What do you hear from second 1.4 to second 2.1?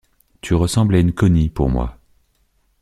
pour moi.